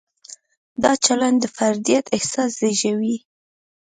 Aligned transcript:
دا 0.83 0.91
چلند 1.05 1.37
د 1.41 1.45
فردیت 1.57 2.05
احساس 2.15 2.51
زېږوي. 2.59 3.17